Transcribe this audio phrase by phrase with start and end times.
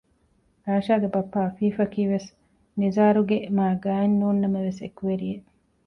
[0.65, 2.27] އާޝާގެ ބައްޕަ އަފީފަކީވެސް
[2.79, 5.47] ނިޒާރުގެ މާގާތް ނޫންނަމަވެސް އެކުވެރިއެއް